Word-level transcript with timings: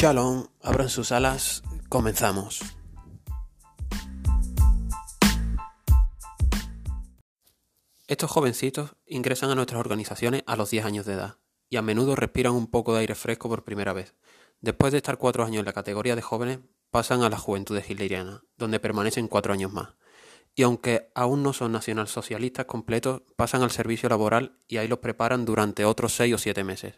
Shalom, 0.00 0.46
abran 0.62 0.88
sus 0.90 1.10
alas, 1.10 1.64
comenzamos. 1.88 2.60
Estos 8.06 8.30
jovencitos 8.30 8.94
ingresan 9.06 9.50
a 9.50 9.56
nuestras 9.56 9.80
organizaciones 9.80 10.44
a 10.46 10.54
los 10.54 10.70
10 10.70 10.84
años 10.84 11.04
de 11.04 11.14
edad 11.14 11.38
y 11.68 11.78
a 11.78 11.82
menudo 11.82 12.14
respiran 12.14 12.52
un 12.52 12.68
poco 12.68 12.94
de 12.94 13.00
aire 13.00 13.16
fresco 13.16 13.48
por 13.48 13.64
primera 13.64 13.92
vez. 13.92 14.14
Después 14.60 14.92
de 14.92 14.98
estar 14.98 15.18
cuatro 15.18 15.42
años 15.42 15.58
en 15.58 15.66
la 15.66 15.72
categoría 15.72 16.14
de 16.14 16.22
jóvenes, 16.22 16.60
pasan 16.92 17.24
a 17.24 17.28
la 17.28 17.36
juventud 17.36 17.76
hitleriana, 17.76 18.44
donde 18.56 18.78
permanecen 18.78 19.26
cuatro 19.26 19.52
años 19.52 19.72
más. 19.72 19.94
Y 20.54 20.62
aunque 20.62 21.10
aún 21.16 21.42
no 21.42 21.52
son 21.52 21.72
nacionalsocialistas 21.72 22.66
completos, 22.66 23.22
pasan 23.34 23.64
al 23.64 23.72
servicio 23.72 24.08
laboral 24.08 24.60
y 24.68 24.76
ahí 24.76 24.86
los 24.86 25.00
preparan 25.00 25.44
durante 25.44 25.84
otros 25.84 26.14
seis 26.14 26.32
o 26.34 26.38
siete 26.38 26.62
meses. 26.62 26.94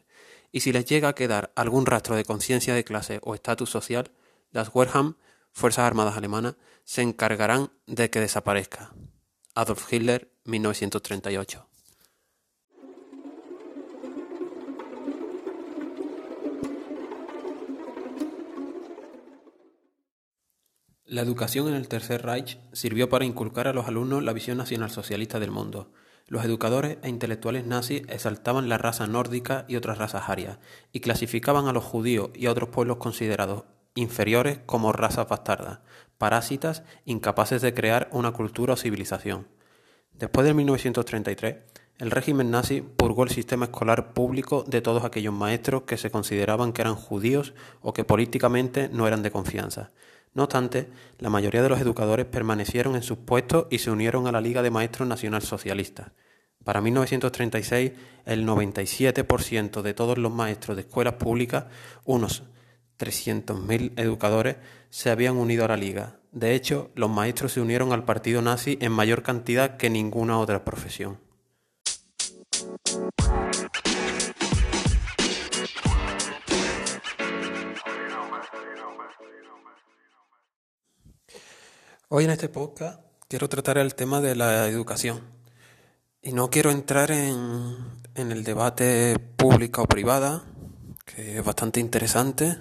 Y 0.52 0.60
si 0.60 0.72
les 0.72 0.84
llega 0.84 1.08
a 1.08 1.14
quedar 1.14 1.52
algún 1.54 1.86
rastro 1.86 2.16
de 2.16 2.24
conciencia 2.24 2.74
de 2.74 2.84
clase 2.84 3.20
o 3.22 3.34
estatus 3.34 3.70
social, 3.70 4.10
las 4.50 4.74
Wehrham, 4.74 5.16
Fuerzas 5.52 5.84
Armadas 5.84 6.16
Alemanas, 6.16 6.56
se 6.84 7.02
encargarán 7.02 7.70
de 7.86 8.10
que 8.10 8.20
desaparezca. 8.20 8.92
Adolf 9.54 9.92
Hitler, 9.92 10.32
1938. 10.44 11.66
La 21.10 21.22
educación 21.22 21.66
en 21.66 21.74
el 21.74 21.88
Tercer 21.88 22.22
Reich 22.22 22.60
sirvió 22.72 23.08
para 23.08 23.24
inculcar 23.24 23.66
a 23.66 23.72
los 23.72 23.88
alumnos 23.88 24.22
la 24.22 24.32
visión 24.32 24.58
nacionalsocialista 24.58 25.40
del 25.40 25.50
mundo. 25.50 25.92
Los 26.30 26.44
educadores 26.44 26.98
e 27.02 27.08
intelectuales 27.08 27.66
nazis 27.66 28.02
exaltaban 28.06 28.68
la 28.68 28.78
raza 28.78 29.08
nórdica 29.08 29.64
y 29.66 29.74
otras 29.74 29.98
razas 29.98 30.28
arias, 30.28 30.58
y 30.92 31.00
clasificaban 31.00 31.66
a 31.66 31.72
los 31.72 31.82
judíos 31.82 32.30
y 32.34 32.46
a 32.46 32.52
otros 32.52 32.68
pueblos 32.68 32.98
considerados 32.98 33.64
inferiores 33.96 34.60
como 34.64 34.92
razas 34.92 35.26
bastardas, 35.28 35.80
parásitas, 36.18 36.84
incapaces 37.04 37.62
de 37.62 37.74
crear 37.74 38.08
una 38.12 38.30
cultura 38.30 38.74
o 38.74 38.76
civilización. 38.76 39.48
Después 40.12 40.46
de 40.46 40.54
1933, 40.54 41.56
el 41.98 42.12
régimen 42.12 42.52
nazi 42.52 42.80
purgó 42.80 43.24
el 43.24 43.30
sistema 43.30 43.64
escolar 43.64 44.12
público 44.14 44.64
de 44.68 44.82
todos 44.82 45.02
aquellos 45.02 45.34
maestros 45.34 45.82
que 45.82 45.96
se 45.96 46.12
consideraban 46.12 46.72
que 46.72 46.82
eran 46.82 46.94
judíos 46.94 47.54
o 47.80 47.92
que 47.92 48.04
políticamente 48.04 48.88
no 48.88 49.08
eran 49.08 49.24
de 49.24 49.32
confianza. 49.32 49.90
No 50.32 50.44
obstante, 50.44 50.88
la 51.18 51.30
mayoría 51.30 51.62
de 51.62 51.68
los 51.68 51.80
educadores 51.80 52.26
permanecieron 52.26 52.94
en 52.94 53.02
sus 53.02 53.18
puestos 53.18 53.66
y 53.70 53.78
se 53.78 53.90
unieron 53.90 54.26
a 54.26 54.32
la 54.32 54.40
Liga 54.40 54.62
de 54.62 54.70
Maestros 54.70 55.08
Nacional 55.08 55.42
Socialistas. 55.42 56.12
Para 56.64 56.80
1936, 56.80 57.92
el 58.26 58.46
97% 58.46 59.82
de 59.82 59.94
todos 59.94 60.18
los 60.18 60.30
maestros 60.30 60.76
de 60.76 60.82
escuelas 60.82 61.14
públicas, 61.14 61.64
unos 62.04 62.44
300.000 62.98 63.92
educadores, 63.96 64.56
se 64.90 65.10
habían 65.10 65.36
unido 65.36 65.64
a 65.64 65.68
la 65.68 65.76
Liga. 65.76 66.20
De 66.32 66.54
hecho, 66.54 66.90
los 66.94 67.10
maestros 67.10 67.52
se 67.52 67.60
unieron 67.60 67.92
al 67.92 68.04
partido 68.04 68.42
nazi 68.42 68.78
en 68.80 68.92
mayor 68.92 69.22
cantidad 69.22 69.78
que 69.78 69.90
ninguna 69.90 70.38
otra 70.38 70.64
profesión. 70.64 71.18
Hoy 82.12 82.24
en 82.24 82.30
este 82.30 82.48
podcast 82.48 83.00
quiero 83.28 83.48
tratar 83.48 83.78
el 83.78 83.94
tema 83.94 84.20
de 84.20 84.34
la 84.34 84.66
educación. 84.66 85.20
Y 86.20 86.32
no 86.32 86.50
quiero 86.50 86.72
entrar 86.72 87.12
en, 87.12 87.76
el 88.16 88.42
debate 88.42 89.16
pública 89.36 89.80
o 89.80 89.86
privada, 89.86 90.42
que 91.04 91.38
es 91.38 91.44
bastante 91.44 91.78
interesante, 91.78 92.56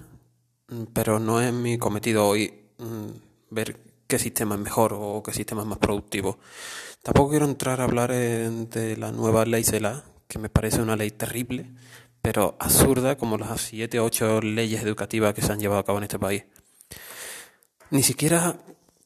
pero 0.94 1.17
no 1.17 1.41
es 1.41 1.51
mi 1.51 1.79
cometido 1.79 2.28
hoy 2.28 2.53
mm, 2.78 3.07
ver 3.50 3.79
qué 4.06 4.19
sistema 4.19 4.53
es 4.53 4.62
mejor 4.62 4.94
o 4.94 5.24
qué 5.24 5.34
sistema 5.34 5.63
es 5.63 5.68
más 5.68 5.79
productivo. 5.79 6.38
Tampoco 7.01 7.31
quiero 7.31 7.45
entrar 7.45 7.81
a 7.81 7.85
hablar 7.85 8.12
de 8.12 8.97
la 8.97 9.12
nueva 9.12 9.45
ley 9.45 9.63
CELA, 9.63 10.03
que 10.28 10.38
me 10.38 10.50
parece 10.50 10.79
una 10.79 10.95
ley 10.95 11.09
terrible, 11.09 11.74
pero 12.22 12.56
absurda 12.59 13.18
como 13.18 13.40
las 13.40 13.62
siete 13.62 14.00
o 14.00 14.06
ocho 14.06 14.41
leyes 14.41 14.84
educativas 14.84 15.34
que 15.34 15.41
se 15.41 15.51
han 15.51 15.59
llevado 15.59 15.79
a 15.79 15.85
cabo 15.85 15.97
en 15.97 16.03
este 16.03 16.19
país. 16.19 16.44
Ni 17.90 18.03
siquiera 18.03 18.56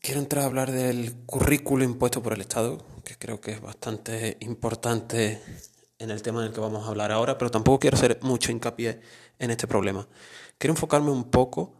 Quiero 0.03 0.19
entrar 0.19 0.43
a 0.43 0.47
hablar 0.47 0.69
del 0.69 1.15
currículo 1.25 1.85
impuesto 1.85 2.21
por 2.21 2.33
el 2.33 2.41
Estado, 2.41 2.85
que 3.05 3.17
creo 3.17 3.39
que 3.39 3.51
es 3.51 3.61
bastante 3.61 4.35
importante 4.41 5.41
en 5.97 6.11
el 6.11 6.21
tema 6.21 6.43
del 6.43 6.51
que 6.51 6.59
vamos 6.59 6.83
a 6.83 6.89
hablar 6.89 7.13
ahora, 7.13 7.37
pero 7.37 7.49
tampoco 7.49 7.79
quiero 7.79 7.95
hacer 7.95 8.19
mucho 8.21 8.51
hincapié 8.51 8.99
en 9.39 9.49
este 9.49 9.65
problema. 9.65 10.05
Quiero 10.57 10.73
enfocarme 10.73 11.09
un 11.09 11.31
poco 11.31 11.75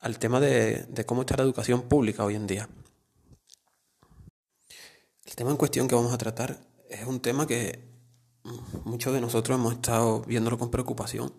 al 0.00 0.18
tema 0.18 0.40
de, 0.40 0.86
cómo 1.06 1.22
está 1.22 1.38
la 1.38 1.44
educación 1.44 1.88
pública 1.88 2.22
hoy 2.22 2.34
en 2.34 2.46
día. 2.46 2.68
El 5.24 5.34
tema 5.34 5.50
en 5.50 5.56
cuestión 5.56 5.88
que 5.88 5.94
vamos 5.94 6.12
a 6.12 6.18
tratar 6.18 6.60
es 6.90 7.06
un 7.06 7.20
tema 7.20 7.46
que 7.46 7.82
muchos 8.84 9.14
de 9.14 9.22
nosotros 9.22 9.58
hemos 9.58 9.72
estado 9.72 10.20
viéndolo 10.20 10.58
con 10.58 10.70
preocupación, 10.70 11.32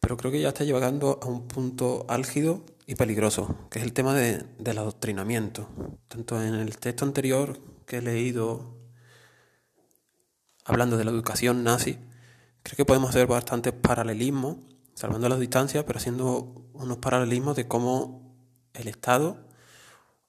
pero 0.00 0.16
creo 0.16 0.32
que 0.32 0.40
ya 0.40 0.48
está 0.48 0.64
llegando 0.64 1.20
a 1.22 1.26
un 1.26 1.46
punto 1.46 2.06
álgido 2.08 2.64
y 2.86 2.96
peligroso, 2.96 3.54
que 3.70 3.78
es 3.78 3.84
el 3.84 3.92
tema 3.92 4.14
de, 4.14 4.44
del 4.58 4.78
adoctrinamiento. 4.78 5.68
Tanto 6.08 6.42
en 6.42 6.54
el 6.54 6.78
texto 6.78 7.04
anterior 7.04 7.60
que 7.86 7.98
he 7.98 8.02
leído 8.02 8.74
hablando 10.64 10.96
de 10.96 11.04
la 11.04 11.10
educación 11.10 11.62
nazi, 11.64 11.98
creo 12.62 12.76
que 12.76 12.84
podemos 12.84 13.10
hacer 13.10 13.26
bastantes 13.26 13.72
paralelismos, 13.72 14.56
salvando 14.94 15.28
las 15.28 15.40
distancias, 15.40 15.84
pero 15.84 15.98
haciendo 15.98 16.68
unos 16.72 16.98
paralelismos 16.98 17.56
de 17.56 17.68
cómo 17.68 18.36
el 18.74 18.88
Estado 18.88 19.36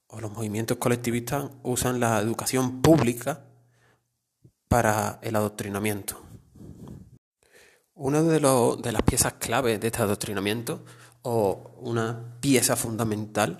o 0.07 0.19
los 0.19 0.31
movimientos 0.31 0.77
colectivistas 0.77 1.49
usan 1.63 1.99
la 1.99 2.19
educación 2.19 2.81
pública 2.81 3.45
para 4.67 5.19
el 5.21 5.35
adoctrinamiento. 5.35 6.21
Una 8.03 8.23
de, 8.23 8.39
de 8.39 8.91
las 8.91 9.03
piezas 9.03 9.33
clave 9.33 9.77
de 9.77 9.85
este 9.85 10.01
adoctrinamiento 10.01 10.83
o 11.21 11.75
una 11.81 12.35
pieza 12.41 12.75
fundamental 12.75 13.59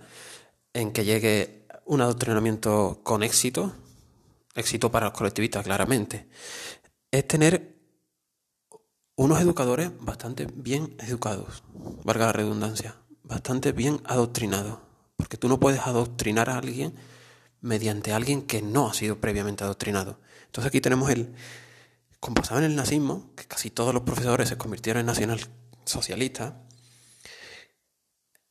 en 0.74 0.92
que 0.92 1.06
llegue 1.06 1.68
un 1.86 2.02
adoctrinamiento 2.02 3.02
con 3.04 3.22
éxito, 3.22 3.72
éxito 4.56 4.92
para 4.92 5.06
los 5.06 5.14
colectivistas 5.14 5.64
claramente, 5.64 6.28
es 7.12 7.28
tener 7.28 7.76
unos 9.16 9.40
educadores 9.40 9.92
bastante 10.00 10.48
bien 10.52 10.96
educados, 11.02 11.62
valga 12.04 12.26
la 12.26 12.34
redundancia, 12.34 12.96
bastante 13.22 13.74
bien 13.74 14.02
adoctrinados, 14.06 14.80
porque 15.18 15.38
tú 15.38 15.50
no 15.50 15.60
puedes 15.60 15.82
adoctrinar 15.82 16.50
a 16.50 16.58
alguien 16.58 16.96
mediante 17.60 18.12
alguien 18.12 18.42
que 18.42 18.64
no 18.64 18.90
ha 18.90 18.96
sido 18.96 19.22
previamente 19.22 19.64
adoctrinado. 19.64 20.20
Entonces 20.48 20.70
aquí 20.70 20.82
tenemos 20.82 21.12
el, 21.12 21.32
como 22.22 22.36
pasaba 22.36 22.60
en 22.60 22.68
el 22.68 22.76
nazismo, 22.76 23.32
que 23.36 23.46
casi 23.46 23.72
todos 23.72 23.94
los 23.96 24.04
profesores 24.04 24.48
se 24.48 24.58
convirtieron 24.58 25.02
en 25.02 25.08
nacionalsocialistas, 25.08 26.54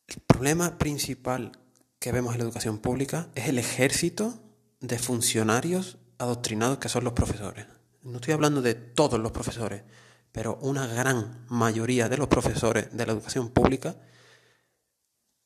el 0.08 0.20
problema 0.26 0.76
principal 0.76 1.52
que 2.00 2.10
vemos 2.10 2.32
en 2.32 2.38
la 2.38 2.44
educación 2.44 2.78
pública 2.78 3.28
es 3.36 3.48
el 3.48 3.58
ejército 3.58 4.42
de 4.80 4.98
funcionarios 4.98 5.98
adoctrinados 6.18 6.78
que 6.78 6.88
son 6.88 7.04
los 7.04 7.12
profesores. 7.12 7.66
No 8.02 8.16
estoy 8.16 8.34
hablando 8.34 8.60
de 8.60 8.74
todos 8.74 9.20
los 9.20 9.30
profesores, 9.30 9.84
pero 10.32 10.58
una 10.62 10.88
gran 10.88 11.46
mayoría 11.48 12.08
de 12.08 12.16
los 12.16 12.26
profesores 12.26 12.88
de 12.96 13.06
la 13.06 13.12
educación 13.12 13.50
pública 13.50 13.94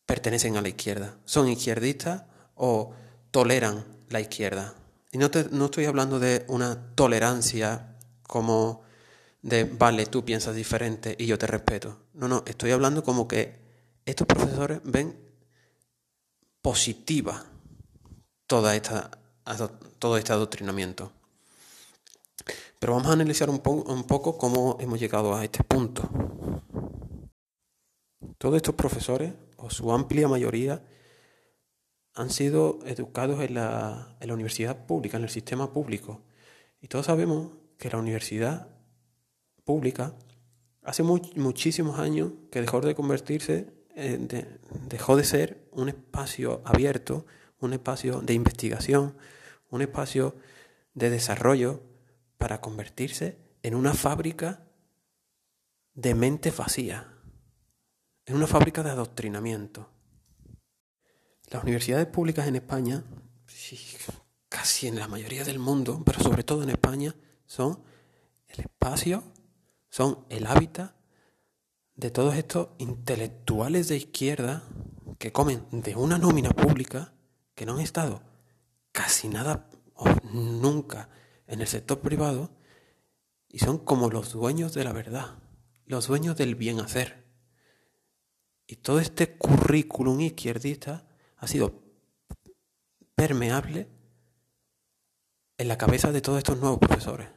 pertenecen 0.06 0.56
a 0.56 0.62
la 0.62 0.68
izquierda. 0.68 1.18
Son 1.26 1.46
izquierdistas 1.46 2.24
o 2.54 2.94
toleran 3.30 3.84
la 4.08 4.20
izquierda. 4.20 4.74
Y 5.12 5.18
no, 5.18 5.30
no 5.50 5.66
estoy 5.66 5.84
hablando 5.84 6.18
de 6.18 6.46
una 6.48 6.94
tolerancia 6.94 7.93
como 8.26 8.82
de, 9.42 9.64
vale, 9.64 10.06
tú 10.06 10.24
piensas 10.24 10.54
diferente 10.54 11.14
y 11.18 11.26
yo 11.26 11.38
te 11.38 11.46
respeto. 11.46 11.98
No, 12.14 12.28
no, 12.28 12.42
estoy 12.46 12.70
hablando 12.70 13.02
como 13.02 13.28
que 13.28 13.58
estos 14.04 14.26
profesores 14.26 14.80
ven 14.84 15.18
positiva 16.62 17.44
toda 18.46 18.74
esta, 18.74 19.10
todo 19.98 20.16
este 20.16 20.32
adoctrinamiento. 20.32 21.12
Pero 22.78 22.94
vamos 22.94 23.08
a 23.08 23.12
analizar 23.12 23.48
un, 23.50 23.62
un 23.64 24.04
poco 24.04 24.36
cómo 24.36 24.76
hemos 24.80 25.00
llegado 25.00 25.34
a 25.34 25.44
este 25.44 25.62
punto. 25.64 26.08
Todos 28.38 28.56
estos 28.56 28.74
profesores, 28.74 29.32
o 29.56 29.70
su 29.70 29.92
amplia 29.92 30.28
mayoría, 30.28 30.82
han 32.14 32.30
sido 32.30 32.78
educados 32.84 33.40
en 33.40 33.54
la, 33.54 34.16
en 34.20 34.28
la, 34.28 34.34
universidad 34.34 34.86
pública, 34.86 35.16
en 35.16 35.24
el 35.24 35.30
sistema 35.30 35.72
público. 35.72 36.22
Y 36.80 36.88
todos 36.88 37.06
sabemos 37.06 37.52
que 37.84 37.90
la 37.90 37.98
universidad 37.98 38.66
pública 39.62 40.14
hace 40.84 41.02
muchísimos 41.02 41.98
años 41.98 42.32
que 42.50 42.62
dejó 42.62 42.80
de 42.80 42.94
convertirse 42.94 43.74
dejó 44.88 45.16
de 45.16 45.24
ser 45.24 45.68
un 45.70 45.90
espacio 45.90 46.62
abierto, 46.64 47.26
un 47.60 47.74
espacio 47.74 48.22
de 48.22 48.32
investigación, 48.32 49.18
un 49.68 49.82
espacio 49.82 50.34
de 50.94 51.10
desarrollo 51.10 51.82
para 52.38 52.62
convertirse 52.62 53.36
en 53.62 53.74
una 53.74 53.92
fábrica 53.92 54.64
de 55.92 56.14
mente 56.14 56.52
vacía 56.52 57.12
en 58.24 58.34
una 58.34 58.46
fábrica 58.46 58.82
de 58.82 58.92
adoctrinamiento. 58.92 59.90
Las 61.50 61.62
universidades 61.62 62.06
públicas 62.06 62.48
en 62.48 62.56
España, 62.56 63.04
casi 64.48 64.88
en 64.88 64.98
la 64.98 65.06
mayoría 65.06 65.44
del 65.44 65.58
mundo, 65.58 66.02
pero 66.06 66.20
sobre 66.20 66.44
todo 66.44 66.62
en 66.62 66.70
España, 66.70 67.14
son 67.46 67.82
el 68.48 68.60
espacio, 68.60 69.22
son 69.90 70.24
el 70.28 70.46
hábitat 70.46 70.94
de 71.96 72.10
todos 72.10 72.34
estos 72.34 72.68
intelectuales 72.78 73.88
de 73.88 73.96
izquierda 73.96 74.64
que 75.18 75.32
comen 75.32 75.66
de 75.70 75.94
una 75.94 76.18
nómina 76.18 76.50
pública 76.50 77.12
que 77.54 77.66
no 77.66 77.74
han 77.74 77.80
estado 77.80 78.22
casi 78.92 79.28
nada 79.28 79.68
o 79.94 80.06
nunca 80.32 81.08
en 81.46 81.60
el 81.60 81.66
sector 81.66 82.00
privado 82.00 82.50
y 83.48 83.60
son 83.60 83.78
como 83.78 84.10
los 84.10 84.32
dueños 84.32 84.74
de 84.74 84.84
la 84.84 84.92
verdad, 84.92 85.38
los 85.86 86.08
dueños 86.08 86.36
del 86.36 86.56
bien 86.56 86.80
hacer. 86.80 87.24
Y 88.66 88.76
todo 88.76 88.98
este 88.98 89.36
currículum 89.36 90.20
izquierdista 90.20 91.06
ha 91.36 91.46
sido 91.46 91.82
permeable 93.14 93.88
en 95.56 95.68
la 95.68 95.78
cabeza 95.78 96.12
de 96.12 96.20
todos 96.20 96.38
estos 96.38 96.58
nuevos 96.58 96.78
profesores. 96.78 97.28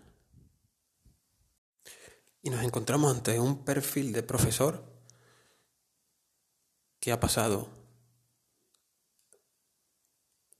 Y 2.41 2.49
nos 2.49 2.63
encontramos 2.63 3.15
ante 3.15 3.39
un 3.39 3.63
perfil 3.63 4.13
de 4.13 4.23
profesor 4.23 4.83
que 6.99 7.11
ha 7.11 7.19
pasado 7.19 7.69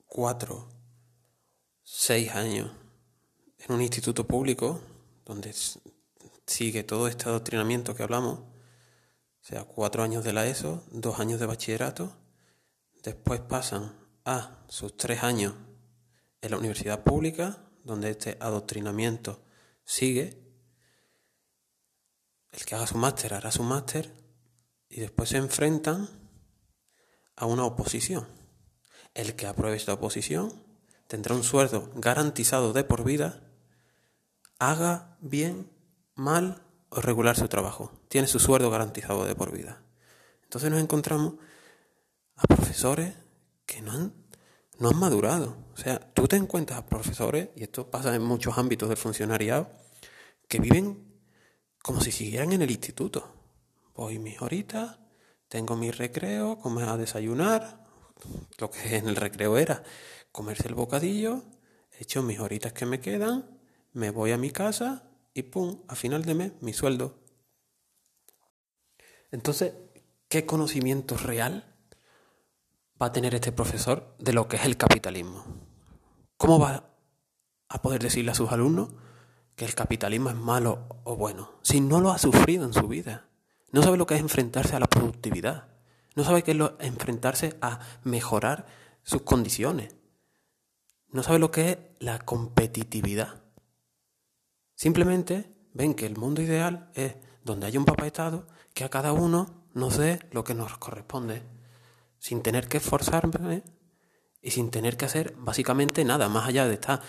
cuatro, 0.06 0.68
seis 1.82 2.30
años 2.32 2.70
en 3.58 3.74
un 3.74 3.82
instituto 3.82 4.26
público 4.26 4.80
donde 5.24 5.54
sigue 6.46 6.84
todo 6.84 7.08
este 7.08 7.28
adoctrinamiento 7.28 7.94
que 7.94 8.02
hablamos, 8.02 8.38
o 8.38 8.44
sea, 9.42 9.64
cuatro 9.64 10.02
años 10.02 10.24
de 10.24 10.32
la 10.32 10.46
ESO, 10.46 10.84
dos 10.90 11.20
años 11.20 11.40
de 11.40 11.46
bachillerato, 11.46 12.16
después 13.02 13.40
pasan 13.40 13.94
a 14.24 14.64
sus 14.68 14.96
tres 14.96 15.22
años 15.22 15.54
en 16.40 16.50
la 16.50 16.58
universidad 16.58 17.02
pública, 17.02 17.58
donde 17.84 18.10
este 18.10 18.36
adoctrinamiento 18.40 19.42
sigue, 19.84 20.48
el 22.52 22.64
que 22.64 22.74
haga 22.74 22.86
su 22.86 22.96
máster 22.96 23.34
hará 23.34 23.50
su 23.50 23.62
máster 23.62 24.14
y 24.88 25.00
después 25.00 25.28
se 25.28 25.36
enfrentan 25.36 26.08
a 27.36 27.46
una 27.46 27.64
oposición. 27.64 28.26
El 29.14 29.34
que 29.36 29.46
apruebe 29.46 29.76
esta 29.76 29.94
oposición 29.94 30.64
tendrá 31.06 31.34
un 31.34 31.42
sueldo 31.42 31.90
garantizado 31.94 32.72
de 32.72 32.84
por 32.84 33.04
vida, 33.04 33.42
haga 34.58 35.16
bien, 35.20 35.70
mal 36.14 36.62
o 36.90 37.00
regular 37.00 37.36
su 37.36 37.48
trabajo. 37.48 37.92
Tiene 38.08 38.26
su 38.26 38.38
sueldo 38.38 38.70
garantizado 38.70 39.24
de 39.24 39.34
por 39.34 39.52
vida. 39.52 39.82
Entonces 40.42 40.70
nos 40.70 40.80
encontramos 40.80 41.34
a 42.36 42.46
profesores 42.46 43.14
que 43.66 43.82
no 43.82 43.92
han, 43.92 44.12
no 44.78 44.90
han 44.90 44.98
madurado. 44.98 45.56
O 45.74 45.76
sea, 45.76 45.98
tú 46.14 46.26
te 46.26 46.36
encuentras 46.36 46.78
a 46.78 46.86
profesores, 46.86 47.50
y 47.56 47.64
esto 47.64 47.90
pasa 47.90 48.14
en 48.14 48.22
muchos 48.22 48.58
ámbitos 48.58 48.88
del 48.88 48.98
funcionariado, 48.98 49.70
que 50.48 50.58
viven 50.58 51.08
como 51.82 52.00
si 52.00 52.12
siguieran 52.12 52.52
en 52.52 52.62
el 52.62 52.70
instituto. 52.70 53.34
Voy 53.94 54.18
mis 54.18 54.40
horitas, 54.40 54.98
tengo 55.48 55.76
mi 55.76 55.90
recreo, 55.90 56.58
comer 56.58 56.88
a 56.88 56.96
desayunar, 56.96 57.86
lo 58.58 58.70
que 58.70 58.96
en 58.96 59.08
el 59.08 59.16
recreo 59.16 59.56
era 59.58 59.82
comerse 60.32 60.68
el 60.68 60.74
bocadillo, 60.74 61.42
hecho 61.98 62.22
mis 62.22 62.38
horitas 62.38 62.72
que 62.72 62.86
me 62.86 63.00
quedan, 63.00 63.58
me 63.92 64.10
voy 64.10 64.32
a 64.32 64.38
mi 64.38 64.50
casa 64.50 65.10
y 65.34 65.42
pum, 65.42 65.82
a 65.88 65.94
final 65.94 66.24
de 66.24 66.34
mes 66.34 66.52
mi 66.60 66.72
sueldo. 66.72 67.18
Entonces, 69.30 69.74
¿qué 70.28 70.46
conocimiento 70.46 71.16
real 71.16 71.67
va 73.00 73.06
a 73.06 73.12
tener 73.12 73.34
este 73.34 73.52
profesor 73.52 74.14
de 74.18 74.32
lo 74.32 74.48
que 74.48 74.56
es 74.56 74.64
el 74.64 74.76
capitalismo? 74.76 75.44
¿Cómo 76.36 76.58
va 76.58 76.90
a 77.68 77.82
poder 77.82 78.02
decirle 78.02 78.30
a 78.30 78.34
sus 78.34 78.50
alumnos 78.50 78.90
que 79.58 79.64
el 79.64 79.74
capitalismo 79.74 80.30
es 80.30 80.36
malo 80.36 80.86
o 81.02 81.16
bueno, 81.16 81.50
si 81.62 81.80
no 81.80 82.00
lo 82.00 82.12
ha 82.12 82.18
sufrido 82.18 82.64
en 82.64 82.72
su 82.72 82.86
vida. 82.86 83.26
No 83.72 83.82
sabe 83.82 83.98
lo 83.98 84.06
que 84.06 84.14
es 84.14 84.20
enfrentarse 84.20 84.76
a 84.76 84.80
la 84.80 84.86
productividad. 84.86 85.66
No 86.14 86.22
sabe 86.22 86.44
qué 86.44 86.52
es 86.52 86.58
enfrentarse 86.78 87.58
a 87.60 87.80
mejorar 88.04 88.66
sus 89.02 89.22
condiciones. 89.22 89.96
No 91.10 91.24
sabe 91.24 91.40
lo 91.40 91.50
que 91.50 91.70
es 91.70 91.78
la 91.98 92.20
competitividad. 92.20 93.42
Simplemente 94.76 95.52
ven 95.74 95.94
que 95.94 96.06
el 96.06 96.16
mundo 96.16 96.40
ideal 96.40 96.90
es 96.94 97.16
donde 97.42 97.66
hay 97.66 97.76
un 97.76 97.84
papá 97.84 98.06
Estado 98.06 98.46
que 98.74 98.84
a 98.84 98.90
cada 98.90 99.12
uno 99.12 99.64
nos 99.74 99.98
dé 99.98 100.20
lo 100.30 100.44
que 100.44 100.54
nos 100.54 100.78
corresponde, 100.78 101.42
sin 102.18 102.42
tener 102.42 102.68
que 102.68 102.78
esforzarme 102.78 103.62
y 104.40 104.50
sin 104.50 104.70
tener 104.70 104.96
que 104.96 105.04
hacer 105.04 105.34
básicamente 105.38 106.04
nada, 106.04 106.28
más 106.28 106.48
allá 106.48 106.66
de 106.66 106.74
estar 106.74 107.00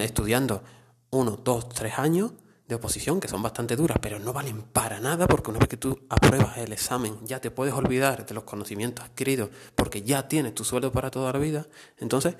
estudiando 0.00 0.62
uno, 1.10 1.32
dos, 1.32 1.68
tres 1.68 1.98
años 1.98 2.32
de 2.70 2.76
oposición 2.76 3.18
que 3.18 3.26
son 3.26 3.42
bastante 3.42 3.74
duras, 3.74 3.98
pero 4.00 4.20
no 4.20 4.32
valen 4.32 4.62
para 4.62 5.00
nada 5.00 5.26
porque 5.26 5.50
una 5.50 5.58
vez 5.58 5.68
que 5.68 5.76
tú 5.76 6.06
apruebas 6.08 6.56
el 6.58 6.72
examen 6.72 7.18
ya 7.26 7.40
te 7.40 7.50
puedes 7.50 7.74
olvidar 7.74 8.24
de 8.24 8.34
los 8.34 8.44
conocimientos 8.44 9.04
adquiridos 9.04 9.50
porque 9.74 10.02
ya 10.02 10.28
tienes 10.28 10.54
tu 10.54 10.62
sueldo 10.62 10.92
para 10.92 11.10
toda 11.10 11.32
la 11.32 11.40
vida. 11.40 11.66
Entonces, 11.98 12.36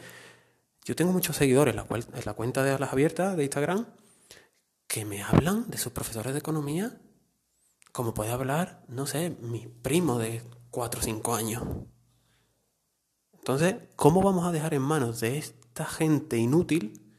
yo 0.84 0.94
tengo 0.94 1.12
muchos 1.12 1.36
seguidores 1.36 1.74
en 1.74 2.24
la, 2.24 2.34
cuenta 2.34 2.62
de 2.62 2.70
Alas 2.70 2.92
Abiertas 2.92 3.36
de 3.36 3.42
Instagram 3.42 3.86
que 4.86 5.04
me 5.04 5.22
hablan 5.22 5.68
de 5.68 5.78
sus 5.78 5.92
profesores 5.92 6.32
de 6.32 6.38
economía 6.38 6.96
como 7.92 8.14
puede 8.14 8.30
hablar, 8.30 8.84
no 8.86 9.06
sé, 9.06 9.30
mi 9.40 9.66
primo 9.66 10.18
de 10.18 10.42
cuatro 10.70 11.00
o 11.00 11.02
cinco 11.02 11.34
años. 11.34 11.62
Entonces, 13.32 13.76
¿cómo 13.96 14.22
vamos 14.22 14.46
a 14.46 14.52
dejar 14.52 14.74
en 14.74 14.82
manos 14.82 15.20
de 15.20 15.38
esta 15.38 15.84
gente 15.84 16.36
inútil 16.36 17.10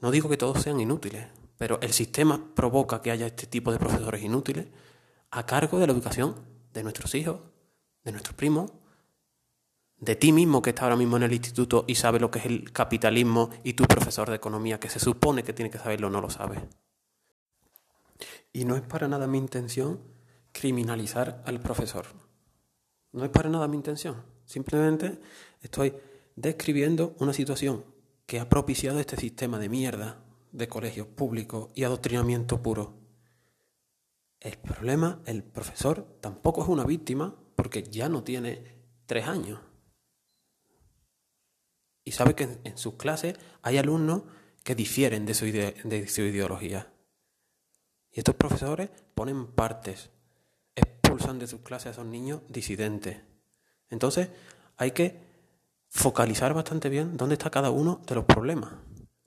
no 0.00 0.10
digo 0.10 0.28
que 0.28 0.36
todos 0.36 0.62
sean 0.62 0.80
inútiles, 0.80 1.26
pero 1.56 1.80
el 1.80 1.92
sistema 1.92 2.54
provoca 2.54 3.00
que 3.00 3.10
haya 3.10 3.26
este 3.26 3.46
tipo 3.46 3.72
de 3.72 3.78
profesores 3.78 4.22
inútiles 4.22 4.66
a 5.30 5.46
cargo 5.46 5.78
de 5.78 5.86
la 5.86 5.92
educación 5.92 6.34
de 6.72 6.82
nuestros 6.82 7.14
hijos, 7.14 7.40
de 8.04 8.12
nuestros 8.12 8.36
primos, 8.36 8.72
de 9.98 10.14
ti 10.14 10.32
mismo 10.32 10.60
que 10.60 10.70
está 10.70 10.84
ahora 10.84 10.96
mismo 10.96 11.16
en 11.16 11.22
el 11.22 11.32
instituto 11.32 11.84
y 11.88 11.94
sabe 11.94 12.20
lo 12.20 12.30
que 12.30 12.40
es 12.40 12.46
el 12.46 12.72
capitalismo 12.72 13.48
y 13.64 13.72
tu 13.72 13.84
profesor 13.84 14.28
de 14.28 14.36
economía 14.36 14.78
que 14.78 14.90
se 14.90 15.00
supone 15.00 15.42
que 15.42 15.54
tiene 15.54 15.70
que 15.70 15.78
saberlo 15.78 16.10
no 16.10 16.20
lo 16.20 16.28
sabe. 16.28 16.68
Y 18.52 18.66
no 18.66 18.76
es 18.76 18.82
para 18.82 19.08
nada 19.08 19.26
mi 19.26 19.38
intención 19.38 20.00
criminalizar 20.52 21.42
al 21.46 21.60
profesor. 21.60 22.06
No 23.16 23.24
es 23.24 23.30
para 23.30 23.48
nada 23.48 23.66
mi 23.66 23.78
intención. 23.78 24.22
Simplemente 24.44 25.18
estoy 25.62 25.94
describiendo 26.36 27.16
una 27.18 27.32
situación 27.32 27.82
que 28.26 28.38
ha 28.38 28.48
propiciado 28.50 29.00
este 29.00 29.16
sistema 29.16 29.58
de 29.58 29.70
mierda 29.70 30.22
de 30.52 30.68
colegios 30.68 31.06
públicos 31.06 31.70
y 31.74 31.84
adoctrinamiento 31.84 32.62
puro. 32.62 32.92
El 34.38 34.58
problema, 34.58 35.22
el 35.24 35.42
profesor 35.42 36.18
tampoco 36.20 36.62
es 36.62 36.68
una 36.68 36.84
víctima 36.84 37.34
porque 37.56 37.84
ya 37.84 38.10
no 38.10 38.22
tiene 38.22 38.82
tres 39.06 39.26
años. 39.26 39.60
Y 42.04 42.12
sabe 42.12 42.34
que 42.34 42.60
en, 42.64 42.76
sus 42.76 42.96
clases 42.96 43.34
hay 43.62 43.78
alumnos 43.78 44.24
que 44.62 44.74
difieren 44.74 45.24
de 45.24 45.32
su, 45.32 45.46
de 45.46 46.06
su 46.06 46.20
ideología. 46.20 46.92
Y 48.12 48.18
estos 48.18 48.34
profesores 48.34 48.90
ponen 49.14 49.46
partes, 49.46 50.10
de 51.16 51.46
sus 51.46 51.60
clases 51.60 51.86
a 51.86 51.90
esos 51.90 52.06
niños 52.06 52.42
disidentes. 52.48 53.18
Entonces 53.90 54.28
hay 54.76 54.90
que 54.92 55.20
focalizar 55.88 56.54
bastante 56.54 56.88
bien 56.88 57.16
dónde 57.16 57.34
está 57.34 57.50
cada 57.50 57.70
uno 57.70 58.00
de 58.06 58.14
los 58.14 58.24
problemas. 58.24 58.74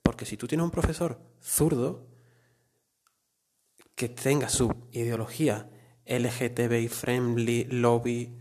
Porque 0.02 0.24
si 0.24 0.36
tú 0.36 0.46
tienes 0.46 0.64
un 0.64 0.70
profesor 0.70 1.20
zurdo 1.40 2.06
que 3.94 4.08
tenga 4.08 4.48
su 4.48 4.72
ideología 4.92 5.68
LGTBI 6.06 6.88
friendly, 6.88 7.64
lobby, 7.64 8.38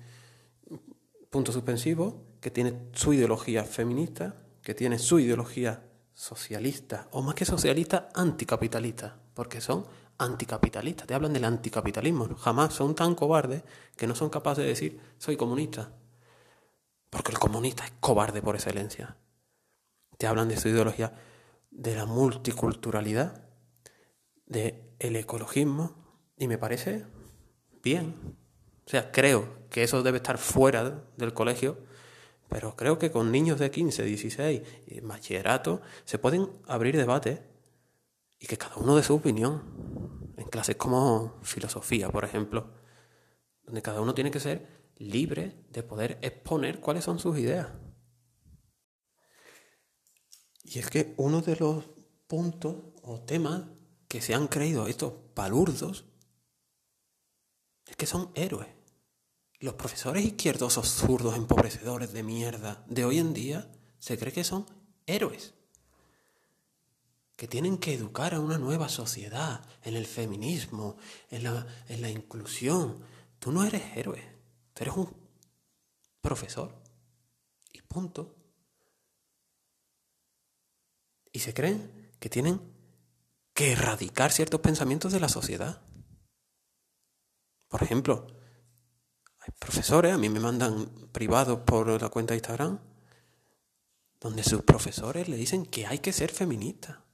punto 1.29 1.51
suspensivo, 1.51 2.25
que 2.39 2.51
tiene 2.51 2.89
su 2.93 3.13
ideología 3.13 3.63
feminista, 3.63 4.35
que 4.61 4.73
tiene 4.73 4.97
su 4.99 5.19
ideología 5.19 5.83
socialista, 6.13 7.07
o 7.11 7.21
más 7.21 7.35
que 7.35 7.45
socialista, 7.45 8.09
anticapitalista, 8.13 9.19
porque 9.33 9.61
son 9.61 9.85
anticapitalistas, 10.19 11.07
te 11.07 11.15
hablan 11.15 11.33
del 11.33 11.45
anticapitalismo, 11.45 12.35
jamás 12.35 12.73
son 12.73 12.93
tan 12.93 13.15
cobardes 13.15 13.63
que 13.95 14.05
no 14.05 14.13
son 14.13 14.29
capaces 14.29 14.63
de 14.63 14.69
decir 14.69 14.99
soy 15.17 15.37
comunista. 15.37 15.93
Porque 17.09 17.31
el 17.31 17.39
comunista 17.39 17.85
es 17.85 17.93
cobarde 17.99 18.41
por 18.41 18.55
excelencia. 18.55 19.17
Te 20.17 20.27
hablan 20.27 20.49
de 20.49 20.57
su 20.57 20.67
ideología, 20.67 21.13
de 21.71 21.95
la 21.95 22.05
multiculturalidad, 22.05 23.43
de 24.45 24.93
el 24.99 25.15
ecologismo, 25.15 25.95
y 26.37 26.47
me 26.47 26.57
parece 26.57 27.05
bien. 27.81 28.37
O 28.85 28.89
sea, 28.89 29.11
creo 29.11 29.67
que 29.69 29.83
eso 29.83 30.03
debe 30.03 30.17
estar 30.17 30.37
fuera 30.37 31.03
del 31.17 31.33
colegio, 31.33 31.77
pero 32.49 32.75
creo 32.75 32.99
que 32.99 33.11
con 33.11 33.31
niños 33.31 33.59
de 33.59 33.71
15, 33.71 34.03
16 34.03 34.61
y 34.87 34.99
bachillerato 34.99 35.81
se 36.05 36.17
pueden 36.17 36.49
abrir 36.67 36.97
debates 36.97 37.39
y 38.39 38.47
que 38.47 38.57
cada 38.57 38.77
uno 38.77 38.95
dé 38.95 39.03
su 39.03 39.15
opinión. 39.15 40.33
En 40.37 40.47
clases 40.47 40.77
como 40.77 41.39
filosofía, 41.43 42.09
por 42.09 42.23
ejemplo, 42.23 42.71
donde 43.63 43.81
cada 43.81 44.01
uno 44.01 44.13
tiene 44.13 44.31
que 44.31 44.39
ser 44.39 44.91
libre 44.95 45.65
de 45.69 45.83
poder 45.83 46.17
exponer 46.21 46.79
cuáles 46.79 47.03
son 47.03 47.19
sus 47.19 47.37
ideas. 47.37 47.67
Y 50.63 50.79
es 50.79 50.89
que 50.89 51.13
uno 51.17 51.41
de 51.41 51.55
los 51.55 51.89
puntos 52.27 52.75
o 53.03 53.21
temas 53.21 53.63
que 54.07 54.21
se 54.21 54.33
han 54.33 54.47
creído 54.47 54.87
estos 54.87 55.13
palurdos 55.33 56.05
es 57.85 57.95
que 57.95 58.05
son 58.05 58.31
héroes. 58.35 58.67
Los 59.59 59.73
profesores 59.73 60.23
izquierdosos 60.23 60.87
zurdos 60.87 61.35
empobrecedores 61.35 62.13
de 62.13 62.23
mierda 62.23 62.85
de 62.87 63.03
hoy 63.03 63.19
en 63.19 63.33
día 63.33 63.71
se 63.97 64.17
cree 64.17 64.31
que 64.31 64.43
son 64.43 64.65
héroes. 65.05 65.53
Que 67.39 67.47
tienen 67.47 67.77
que 67.77 67.93
educar 67.93 68.33
a 68.33 68.41
una 68.41 68.57
nueva 68.57 68.89
sociedad 68.89 69.65
en 69.83 69.95
el 69.95 70.05
feminismo, 70.05 70.97
en 71.29 71.45
la, 71.45 71.65
en 71.87 72.01
la 72.01 72.09
inclusión. 72.09 73.01
Tú 73.39 73.53
no 73.53 73.63
eres 73.63 73.95
héroe, 73.95 74.21
tú 74.73 74.83
eres 74.83 74.97
un 74.97 75.15
profesor. 76.19 76.75
Y 77.71 77.81
punto. 77.81 78.35
Y 81.31 81.39
se 81.39 81.53
creen 81.53 82.11
que 82.19 82.29
tienen 82.29 82.59
que 83.53 83.71
erradicar 83.71 84.33
ciertos 84.33 84.59
pensamientos 84.59 85.13
de 85.13 85.21
la 85.21 85.29
sociedad. 85.29 85.81
Por 87.69 87.83
ejemplo, 87.83 88.27
hay 89.39 89.53
profesores, 89.57 90.13
a 90.13 90.17
mí 90.17 90.27
me 90.27 90.41
mandan 90.41 90.89
privados 91.13 91.61
por 91.61 92.01
la 92.01 92.09
cuenta 92.09 92.33
de 92.33 92.39
Instagram, 92.39 92.81
donde 94.19 94.43
sus 94.43 94.61
profesores 94.63 95.29
le 95.29 95.37
dicen 95.37 95.65
que 95.65 95.87
hay 95.87 95.99
que 95.99 96.11
ser 96.11 96.31
feminista. 96.31 97.05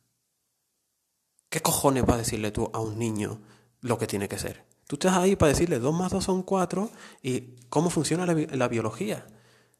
¿Qué 1.55 1.61
cojones 1.61 2.03
va 2.03 2.15
a 2.15 2.17
decirle 2.17 2.51
tú 2.51 2.69
a 2.73 2.81
un 2.81 2.99
niño 2.99 3.39
lo 3.79 3.97
que 3.97 4.07
tiene 4.07 4.27
que 4.27 4.37
ser? 4.37 4.65
Tú 4.87 4.97
estás 4.97 5.15
ahí 5.15 5.37
para 5.37 5.53
decirle 5.53 5.79
2 5.79 5.95
más 5.95 6.11
2 6.11 6.21
son 6.21 6.43
4 6.43 6.89
y 7.23 7.55
cómo 7.69 7.89
funciona 7.89 8.25
la, 8.25 8.67
biología. 8.67 9.25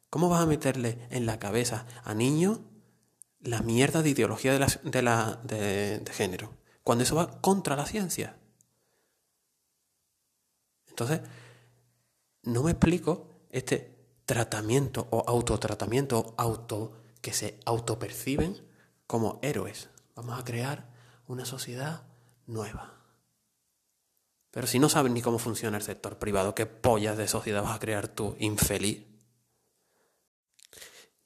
¿Cómo 0.10 0.29
vas 0.29 0.41
a 0.41 0.46
meterle 0.46 1.05
en 1.10 1.25
la 1.25 1.38
cabeza 1.38 1.86
a 2.05 2.13
niños 2.13 2.62
la 3.41 3.62
mierda 3.62 4.01
de 4.01 4.12
ideología 4.12 4.53
de, 4.53 5.01
la, 5.01 5.41
de 5.44 6.12
género? 6.13 6.53
Cuando 6.82 7.03
eso 7.03 7.17
va 7.17 7.41
contra 7.41 7.75
la 7.75 7.86
ciencia. 7.86 8.38
Entonces, 10.88 11.20
no 12.44 12.63
me 12.63 12.72
explico 12.72 13.27
este 13.50 13.98
tratamiento 14.25 15.10
o 15.12 15.25
autotratamiento 15.27 16.36
auto 16.38 16.94
que 17.20 17.34
se 17.34 17.60
autoperciben 17.65 18.65
como 19.08 19.39
héroes. 19.41 19.89
Vamos 20.15 20.39
a 20.39 20.46
crear 20.46 20.95
una 21.27 21.46
sociedad 21.46 22.03
nueva. 22.48 22.96
Pero 24.51 24.67
si 24.67 24.79
no 24.79 24.88
sabes 24.88 25.12
ni 25.12 25.22
cómo 25.22 25.38
funciona 25.38 25.77
el 25.77 25.84
sector 25.84 26.17
privado, 26.17 26.55
¿qué 26.55 26.65
pollas 26.65 27.17
de 27.17 27.27
sociedad 27.27 27.63
vas 27.63 27.75
a 27.75 27.79
crear 27.79 28.08
tú, 28.08 28.36
infeliz? 28.39 29.05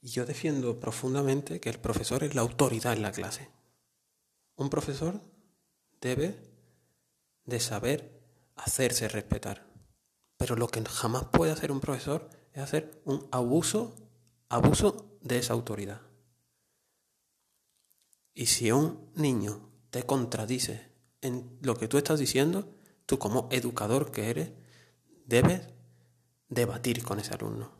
Y 0.01 0.09
yo 0.09 0.25
defiendo 0.25 0.79
profundamente 0.79 1.59
que 1.59 1.69
el 1.69 1.79
profesor 1.79 2.23
es 2.23 2.33
la 2.33 2.41
autoridad 2.41 2.93
en 2.93 3.01
la 3.01 3.11
clase. 3.11 3.49
Un 4.55 4.69
profesor 4.69 5.21
debe 6.01 6.37
de 7.45 7.59
saber 7.59 8.19
hacerse 8.55 9.07
respetar. 9.07 9.67
Pero 10.37 10.55
lo 10.55 10.67
que 10.67 10.83
jamás 10.85 11.25
puede 11.25 11.51
hacer 11.51 11.71
un 11.71 11.81
profesor 11.81 12.29
es 12.53 12.63
hacer 12.63 13.01
un 13.05 13.27
abuso, 13.31 13.95
abuso 14.47 15.17
de 15.21 15.37
esa 15.37 15.53
autoridad. 15.53 16.01
Y 18.33 18.45
si 18.47 18.71
un 18.71 19.11
niño 19.15 19.68
te 19.89 20.03
contradice 20.03 20.91
en 21.21 21.57
lo 21.61 21.75
que 21.77 21.87
tú 21.87 21.97
estás 21.97 22.19
diciendo, 22.19 22.75
tú 23.05 23.19
como 23.19 23.49
educador 23.51 24.11
que 24.11 24.29
eres, 24.29 24.51
debes 25.25 25.67
debatir 26.47 27.03
con 27.03 27.19
ese 27.19 27.33
alumno. 27.33 27.71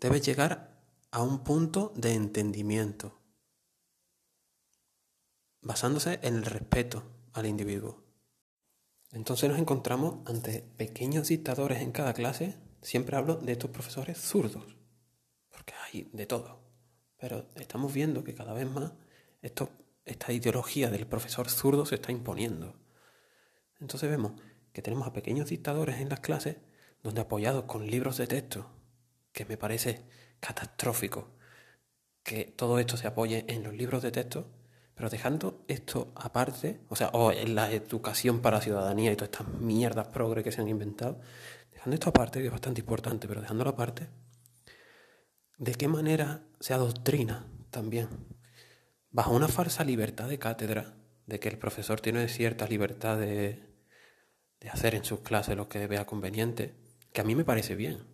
Debes 0.00 0.22
llegar 0.22 0.80
a 1.10 1.22
un 1.22 1.42
punto 1.42 1.92
de 1.96 2.14
entendimiento, 2.14 3.18
basándose 5.60 6.20
en 6.22 6.36
el 6.36 6.44
respeto 6.44 7.02
al 7.32 7.46
individuo. 7.46 8.04
Entonces 9.12 9.48
nos 9.48 9.58
encontramos 9.58 10.26
ante 10.26 10.62
pequeños 10.76 11.28
dictadores 11.28 11.80
en 11.80 11.92
cada 11.92 12.12
clase. 12.12 12.58
Siempre 12.82 13.16
hablo 13.16 13.36
de 13.36 13.52
estos 13.52 13.70
profesores 13.70 14.18
zurdos, 14.18 14.76
porque 15.50 15.74
hay 15.84 16.10
de 16.12 16.26
todo. 16.26 16.60
Pero 17.16 17.46
estamos 17.56 17.92
viendo 17.92 18.22
que 18.22 18.34
cada 18.34 18.52
vez 18.52 18.70
más 18.70 18.92
esto, 19.42 19.70
esta 20.10 20.32
ideología 20.32 20.90
del 20.90 21.06
profesor 21.06 21.48
zurdo 21.48 21.86
se 21.86 21.96
está 21.96 22.12
imponiendo. 22.12 22.76
Entonces 23.80 24.10
vemos 24.10 24.32
que 24.72 24.82
tenemos 24.82 25.06
a 25.06 25.12
pequeños 25.12 25.48
dictadores 25.48 26.00
en 26.00 26.08
las 26.08 26.20
clases 26.20 26.56
donde 27.02 27.20
apoyados 27.20 27.64
con 27.64 27.86
libros 27.86 28.16
de 28.16 28.26
texto, 28.26 28.70
que 29.32 29.44
me 29.44 29.56
parece 29.56 30.04
catastrófico 30.40 31.38
que 32.28 32.44
todo 32.44 32.78
esto 32.78 32.98
se 32.98 33.06
apoye 33.06 33.46
en 33.48 33.62
los 33.62 33.72
libros 33.72 34.02
de 34.02 34.10
texto, 34.10 34.50
pero 34.94 35.08
dejando 35.08 35.64
esto 35.66 36.12
aparte, 36.14 36.78
o 36.90 36.94
sea, 36.94 37.08
o 37.14 37.32
en 37.32 37.54
la 37.54 37.72
educación 37.72 38.40
para 38.40 38.58
la 38.58 38.62
ciudadanía 38.62 39.10
y 39.10 39.16
todas 39.16 39.30
estas 39.30 39.48
mierdas 39.48 40.08
progres 40.08 40.44
que 40.44 40.52
se 40.52 40.60
han 40.60 40.68
inventado, 40.68 41.20
dejando 41.72 41.94
esto 41.94 42.10
aparte, 42.10 42.40
que 42.40 42.46
es 42.46 42.52
bastante 42.52 42.80
importante, 42.80 43.26
pero 43.26 43.40
dejándolo 43.40 43.70
aparte, 43.70 44.08
¿de 45.56 45.74
qué 45.74 45.88
manera 45.88 46.42
se 46.60 46.74
adoctrina 46.74 47.46
también? 47.70 48.08
Bajo 49.10 49.34
una 49.34 49.48
falsa 49.48 49.84
libertad 49.84 50.28
de 50.28 50.38
cátedra, 50.38 50.94
de 51.26 51.40
que 51.40 51.48
el 51.48 51.58
profesor 51.58 52.00
tiene 52.00 52.28
cierta 52.28 52.66
libertad 52.66 53.18
de, 53.18 53.68
de 54.60 54.70
hacer 54.70 54.94
en 54.94 55.04
sus 55.04 55.20
clases 55.20 55.56
lo 55.56 55.68
que 55.68 55.86
vea 55.86 56.06
conveniente, 56.06 56.74
que 57.12 57.20
a 57.20 57.24
mí 57.24 57.34
me 57.34 57.44
parece 57.44 57.74
bien. 57.74 58.06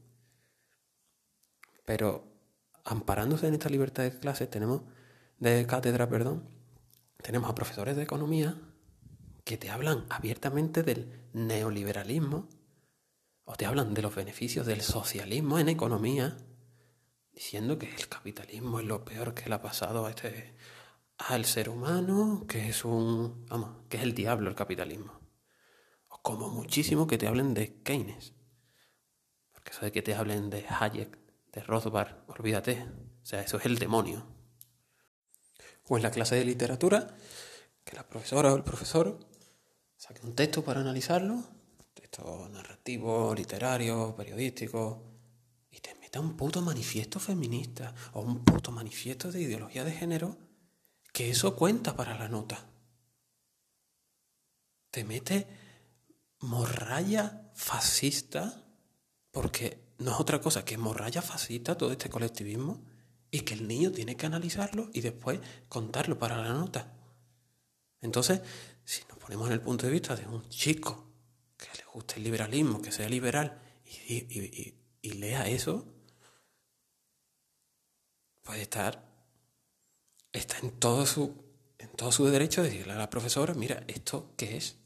Pero 1.84 2.26
amparándose 2.84 3.48
en 3.48 3.54
esta 3.54 3.68
libertad 3.68 4.04
de 4.04 4.18
clase, 4.18 4.46
tenemos, 4.46 4.82
de 5.38 5.66
cátedra, 5.66 6.08
perdón, 6.08 6.48
tenemos 7.22 7.50
a 7.50 7.54
profesores 7.54 7.96
de 7.96 8.02
economía 8.02 8.56
que 9.44 9.56
te 9.56 9.70
hablan 9.70 10.06
abiertamente 10.10 10.82
del 10.82 11.28
neoliberalismo 11.32 12.48
o 13.44 13.56
te 13.56 13.66
hablan 13.66 13.94
de 13.94 14.02
los 14.02 14.14
beneficios 14.14 14.66
del 14.66 14.80
socialismo 14.80 15.58
en 15.58 15.68
economía, 15.68 16.36
diciendo 17.32 17.78
que 17.78 17.94
el 17.94 18.08
capitalismo 18.08 18.80
es 18.80 18.86
lo 18.86 19.04
peor 19.04 19.34
que 19.34 19.48
le 19.48 19.54
ha 19.54 19.62
pasado 19.62 20.06
a 20.06 20.10
este 20.10 20.54
al 21.18 21.44
ser 21.44 21.68
humano, 21.68 22.44
que 22.48 22.68
es 22.68 22.84
un, 22.84 23.46
vamos, 23.46 23.84
que 23.88 23.96
es 23.96 24.02
el 24.02 24.14
diablo 24.14 24.50
el 24.50 24.56
capitalismo. 24.56 25.20
O 26.08 26.22
como 26.22 26.48
muchísimo 26.50 27.06
que 27.06 27.18
te 27.18 27.26
hablen 27.26 27.54
de 27.54 27.82
Keynes. 27.82 28.34
Porque 29.52 29.70
eso 29.70 29.84
de 29.84 29.92
que 29.92 30.02
te 30.02 30.14
hablen 30.14 30.50
de 30.50 30.66
Hayek, 30.68 31.18
de 31.52 31.62
Rothbard, 31.62 32.28
olvídate. 32.28 32.86
O 33.22 33.26
sea, 33.26 33.40
eso 33.42 33.56
es 33.58 33.66
el 33.66 33.78
demonio 33.78 34.34
o 35.88 35.96
en 35.96 36.02
la 36.02 36.10
clase 36.10 36.36
de 36.36 36.44
literatura, 36.44 37.14
que 37.84 37.96
la 37.96 38.08
profesora 38.08 38.52
o 38.52 38.56
el 38.56 38.64
profesor 38.64 39.18
saque 39.96 40.24
un 40.24 40.34
texto 40.34 40.64
para 40.64 40.80
analizarlo, 40.80 41.42
texto 41.92 42.48
narrativo, 42.50 43.34
literario, 43.34 44.14
periodístico, 44.16 45.02
y 45.70 45.80
te 45.80 45.94
meta 45.96 46.20
un 46.20 46.36
puto 46.36 46.62
manifiesto 46.62 47.20
feminista 47.20 47.94
o 48.12 48.20
un 48.20 48.44
puto 48.44 48.70
manifiesto 48.72 49.30
de 49.30 49.42
ideología 49.42 49.84
de 49.84 49.92
género, 49.92 50.36
que 51.14 51.30
eso 51.30 51.54
cuenta 51.54 51.94
para 51.94 52.18
la 52.18 52.28
nota. 52.28 52.66
Te 54.90 55.04
mete 55.04 55.46
morralla 56.40 57.52
fascista, 57.54 58.64
porque 59.30 59.94
no 59.98 60.10
es 60.10 60.20
otra 60.20 60.40
cosa 60.40 60.64
que 60.64 60.76
morralla 60.76 61.22
fascista 61.22 61.78
todo 61.78 61.92
este 61.92 62.10
colectivismo 62.10 62.84
y 63.30 63.42
que 63.42 63.54
el 63.54 63.68
niño 63.68 63.92
tiene 63.92 64.16
que 64.16 64.26
analizarlo 64.26 64.90
y 64.92 65.02
después 65.02 65.38
contarlo 65.68 66.18
para 66.18 66.36
la 66.36 66.52
nota. 66.52 66.92
Entonces, 68.00 68.40
si 68.84 69.02
nos 69.08 69.18
ponemos 69.18 69.46
en 69.46 69.52
el 69.52 69.60
punto 69.60 69.86
de 69.86 69.92
vista 69.92 70.16
de 70.16 70.26
un 70.26 70.48
chico 70.48 71.12
que 71.56 71.68
le 71.78 71.84
guste 71.92 72.16
el 72.16 72.24
liberalismo, 72.24 72.82
que 72.82 72.90
sea 72.90 73.08
liberal 73.08 73.62
y, 74.08 74.74
lea 75.14 75.48
eso, 75.48 75.86
puede 78.42 78.62
estar, 78.62 79.13
está 80.34 80.58
en 80.58 80.72
todo 80.72 81.06
su, 81.06 81.34
en 81.78 81.88
todo 81.90 82.12
su 82.12 82.26
derecho 82.26 82.62
de 82.62 82.68
decirle 82.68 82.92
a 82.92 82.98
la 82.98 83.08
profesora, 83.08 83.54
mira, 83.54 83.84
¿esto 83.88 84.34
qué 84.36 84.56
es? 84.56 84.76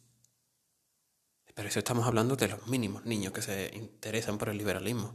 Pero 1.55 1.69
eso 1.69 1.81
estamos 1.81 2.07
hablando 2.07 2.37
de 2.37 2.47
los 2.47 2.69
mínimos 2.69 3.05
niños 3.05 3.33
que 3.33 3.43
se 3.43 3.71
interesan 3.75 4.39
por 4.39 4.51
el 4.51 4.59
liberalismo. 4.59 5.15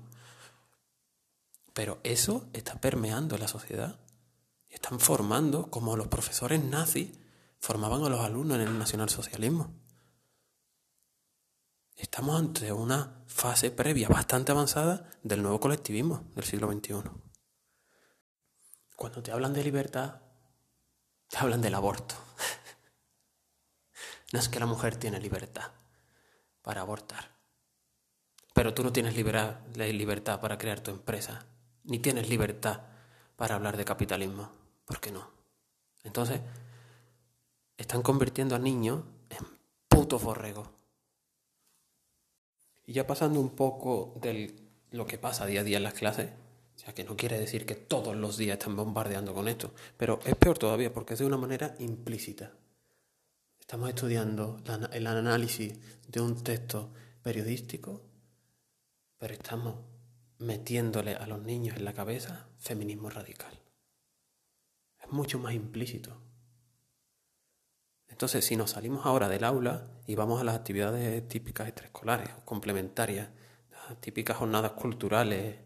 Pero 1.71 2.01
eso 2.03 2.49
está 2.51 2.81
permeando 2.81 3.37
la 3.37 3.47
sociedad. 3.47 3.99
Están 4.67 4.99
formando 4.99 5.69
como 5.71 5.95
los 5.95 6.07
profesores 6.07 6.61
nazis 6.61 7.11
formaban 7.59 8.03
a 8.03 8.09
los 8.09 8.19
alumnos 8.19 8.59
en 8.59 8.67
el 8.67 8.77
nacionalsocialismo. 8.77 9.71
Estamos 11.95 12.37
ante 12.37 12.73
una 12.73 13.23
fase 13.27 13.71
previa 13.71 14.09
bastante 14.09 14.51
avanzada 14.51 15.09
del 15.21 15.41
nuevo 15.41 15.59
colectivismo 15.59 16.25
del 16.35 16.43
siglo 16.43 16.69
XXI. 16.69 17.09
Cuando 18.97 19.23
te 19.23 19.31
hablan 19.31 19.53
de 19.53 19.63
libertad, 19.63 20.22
te 21.33 21.39
hablan 21.39 21.63
del 21.63 21.73
aborto. 21.73 22.13
No 24.31 24.39
es 24.39 24.49
que 24.49 24.59
la 24.59 24.67
mujer 24.67 24.97
tiene 24.97 25.19
libertad 25.19 25.71
para 26.61 26.81
abortar. 26.81 27.31
pero 28.53 28.75
tú 28.75 28.83
no 28.83 28.93
tienes 28.93 29.15
libertad 29.15 30.39
para 30.39 30.59
crear 30.59 30.79
tu 30.79 30.91
empresa, 30.91 31.43
ni 31.85 31.97
tienes 31.97 32.29
libertad 32.29 32.81
para 33.35 33.55
hablar 33.55 33.77
de 33.77 33.83
capitalismo. 33.83 34.51
¿Por 34.85 34.99
qué 34.99 35.11
no? 35.11 35.27
Entonces, 36.03 36.39
están 37.77 38.03
convirtiendo 38.03 38.55
a 38.55 38.59
niños 38.59 39.03
en 39.29 39.45
puto 39.87 40.19
borregos. 40.19 40.69
Y 42.85 42.93
ya 42.93 43.07
pasando 43.07 43.39
un 43.39 43.55
poco 43.55 44.13
de 44.21 44.55
lo 44.91 45.07
que 45.07 45.17
pasa 45.17 45.47
día 45.47 45.61
a 45.61 45.63
día 45.63 45.77
en 45.77 45.83
las 45.83 45.95
clases, 45.95 46.29
o 46.75 46.79
sea, 46.79 46.93
que 46.93 47.03
no 47.03 47.15
quiere 47.15 47.39
decir 47.39 47.65
que 47.65 47.75
todos 47.75 48.15
los 48.15 48.37
días 48.37 48.57
están 48.57 48.75
bombardeando 48.75 49.33
con 49.33 49.47
esto, 49.47 49.73
pero 49.97 50.19
es 50.25 50.35
peor 50.35 50.57
todavía 50.57 50.93
porque 50.93 51.13
es 51.13 51.19
de 51.19 51.25
una 51.25 51.37
manera 51.37 51.75
implícita. 51.79 52.51
Estamos 53.59 53.89
estudiando 53.89 54.61
el 54.91 55.07
análisis 55.07 55.73
de 56.07 56.21
un 56.21 56.43
texto 56.43 56.91
periodístico, 57.21 58.01
pero 59.17 59.33
estamos 59.33 59.75
metiéndole 60.39 61.15
a 61.15 61.25
los 61.27 61.41
niños 61.41 61.77
en 61.77 61.85
la 61.85 61.93
cabeza 61.93 62.47
feminismo 62.57 63.09
radical. 63.09 63.57
Es 65.01 65.09
mucho 65.11 65.39
más 65.39 65.53
implícito. 65.53 66.21
Entonces, 68.07 68.45
si 68.45 68.55
nos 68.55 68.71
salimos 68.71 69.05
ahora 69.05 69.29
del 69.29 69.43
aula 69.43 69.87
y 70.05 70.15
vamos 70.15 70.41
a 70.41 70.43
las 70.43 70.55
actividades 70.55 71.27
típicas 71.27 71.67
extraescolares 71.67 72.29
complementarias, 72.45 73.29
las 73.71 73.99
típicas 74.01 74.37
jornadas 74.37 74.73
culturales, 74.73 75.57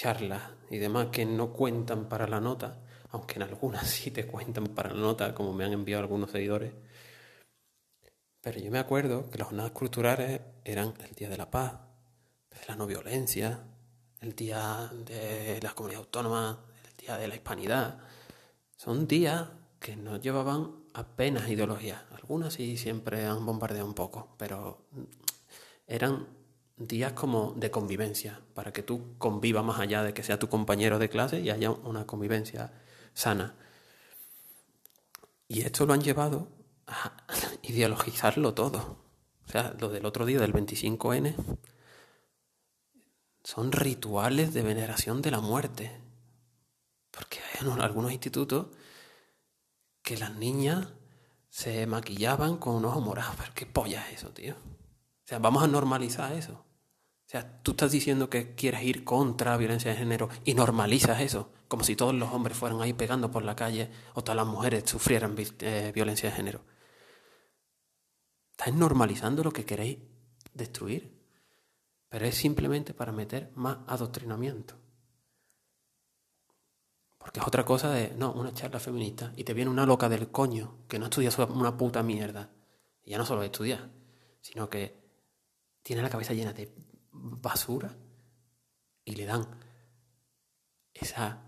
charlas 0.00 0.42
y 0.70 0.78
demás 0.78 1.08
que 1.12 1.26
no 1.26 1.52
cuentan 1.52 2.08
para 2.08 2.26
la 2.26 2.40
nota, 2.40 2.78
aunque 3.10 3.34
en 3.34 3.42
algunas 3.42 3.86
sí 3.90 4.10
te 4.10 4.26
cuentan 4.26 4.68
para 4.68 4.94
la 4.94 5.00
nota, 5.00 5.34
como 5.34 5.52
me 5.52 5.64
han 5.64 5.72
enviado 5.72 6.02
algunos 6.02 6.30
seguidores. 6.30 6.72
Pero 8.40 8.58
yo 8.58 8.70
me 8.70 8.78
acuerdo 8.78 9.28
que 9.28 9.36
las 9.36 9.48
jornadas 9.48 9.72
culturales 9.72 10.40
eran 10.64 10.94
el 11.06 11.14
Día 11.14 11.28
de 11.28 11.36
la 11.36 11.50
Paz, 11.50 11.74
de 12.50 12.66
la 12.66 12.76
no 12.76 12.86
violencia, 12.86 13.60
el 14.22 14.34
Día 14.34 14.90
de 15.04 15.60
la 15.62 15.74
Comunidad 15.74 16.00
Autónoma, 16.04 16.64
el 16.88 16.96
Día 16.96 17.18
de 17.18 17.28
la 17.28 17.34
Hispanidad. 17.34 17.98
Son 18.76 19.06
días 19.06 19.48
que 19.78 19.96
no 19.96 20.16
llevaban 20.16 20.76
apenas 20.94 21.50
ideología. 21.50 22.06
Algunas 22.12 22.54
sí 22.54 22.78
siempre 22.78 23.26
han 23.26 23.44
bombardeado 23.44 23.86
un 23.86 23.94
poco, 23.94 24.34
pero 24.38 24.86
eran 25.86 26.39
días 26.80 27.12
como 27.12 27.52
de 27.56 27.70
convivencia, 27.70 28.40
para 28.54 28.72
que 28.72 28.82
tú 28.82 29.14
convivas 29.18 29.64
más 29.64 29.78
allá 29.78 30.02
de 30.02 30.14
que 30.14 30.22
sea 30.22 30.38
tu 30.38 30.48
compañero 30.48 30.98
de 30.98 31.08
clase 31.08 31.40
y 31.40 31.50
haya 31.50 31.70
una 31.70 32.06
convivencia 32.06 32.72
sana. 33.14 33.54
Y 35.46 35.62
esto 35.62 35.84
lo 35.84 35.92
han 35.92 36.02
llevado 36.02 36.48
a 36.86 37.12
ideologizarlo 37.62 38.54
todo. 38.54 38.98
O 39.46 39.50
sea, 39.50 39.74
lo 39.78 39.88
del 39.88 40.06
otro 40.06 40.24
día 40.24 40.38
del 40.38 40.52
25N 40.52 41.34
son 43.42 43.72
rituales 43.72 44.54
de 44.54 44.62
veneración 44.62 45.22
de 45.22 45.30
la 45.30 45.40
muerte. 45.40 46.00
Porque 47.10 47.40
hay 47.40 47.68
algunos 47.80 48.12
institutos 48.12 48.68
que 50.02 50.16
las 50.16 50.34
niñas 50.36 50.88
se 51.48 51.86
maquillaban 51.86 52.56
con 52.56 52.76
un 52.76 52.84
ojo 52.84 53.00
morado. 53.00 53.34
Qué 53.54 53.66
polla 53.66 54.08
es 54.08 54.20
eso, 54.20 54.30
tío. 54.30 54.54
O 54.54 55.26
sea, 55.26 55.38
vamos 55.40 55.62
a 55.62 55.66
normalizar 55.66 56.32
eso. 56.32 56.64
O 57.30 57.32
sea, 57.32 57.62
tú 57.62 57.70
estás 57.70 57.92
diciendo 57.92 58.28
que 58.28 58.56
quieres 58.56 58.82
ir 58.82 59.04
contra 59.04 59.52
la 59.52 59.56
violencia 59.56 59.92
de 59.92 59.96
género 59.96 60.28
y 60.44 60.54
normalizas 60.54 61.20
eso, 61.20 61.52
como 61.68 61.84
si 61.84 61.94
todos 61.94 62.12
los 62.12 62.32
hombres 62.32 62.58
fueran 62.58 62.80
ahí 62.80 62.92
pegando 62.92 63.30
por 63.30 63.44
la 63.44 63.54
calle 63.54 63.88
o 64.14 64.22
todas 64.24 64.34
las 64.34 64.48
mujeres 64.48 64.82
sufrieran 64.90 65.36
eh, 65.60 65.92
violencia 65.94 66.28
de 66.28 66.34
género. 66.34 66.64
Estás 68.50 68.74
normalizando 68.74 69.44
lo 69.44 69.52
que 69.52 69.64
queréis 69.64 69.98
destruir, 70.54 71.22
pero 72.08 72.26
es 72.26 72.34
simplemente 72.34 72.94
para 72.94 73.12
meter 73.12 73.52
más 73.54 73.78
adoctrinamiento. 73.86 74.74
Porque 77.16 77.38
es 77.38 77.46
otra 77.46 77.64
cosa 77.64 77.92
de, 77.92 78.12
no, 78.16 78.32
una 78.32 78.52
charla 78.52 78.80
feminista 78.80 79.32
y 79.36 79.44
te 79.44 79.54
viene 79.54 79.70
una 79.70 79.86
loca 79.86 80.08
del 80.08 80.32
coño 80.32 80.78
que 80.88 80.98
no 80.98 81.04
estudia 81.04 81.30
una 81.50 81.76
puta 81.76 82.02
mierda. 82.02 82.50
Y 83.04 83.12
ya 83.12 83.18
no 83.18 83.24
solo 83.24 83.44
estudia, 83.44 83.88
sino 84.40 84.68
que 84.68 84.98
tiene 85.84 86.02
la 86.02 86.10
cabeza 86.10 86.32
llena 86.32 86.52
de 86.52 86.89
basura 87.20 87.96
y 89.04 89.16
le 89.16 89.26
dan 89.26 89.46
esa 90.94 91.42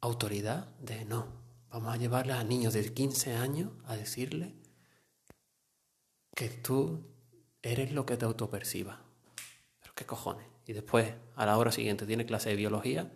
autoridad 0.00 0.68
de 0.78 1.04
no, 1.04 1.26
vamos 1.70 1.94
a 1.94 1.96
llevarle 1.96 2.32
a 2.32 2.44
niños 2.44 2.74
de 2.74 2.92
15 2.92 3.34
años 3.34 3.72
a 3.84 3.96
decirle 3.96 4.54
que 6.34 6.48
tú 6.48 7.04
eres 7.62 7.92
lo 7.92 8.06
que 8.06 8.16
te 8.16 8.24
autoperciba. 8.24 9.02
Pero 9.80 9.94
qué 9.94 10.04
cojones. 10.06 10.46
Y 10.66 10.72
después, 10.72 11.14
a 11.34 11.46
la 11.46 11.56
hora 11.58 11.72
siguiente, 11.72 12.06
tiene 12.06 12.26
clase 12.26 12.50
de 12.50 12.56
biología 12.56 13.12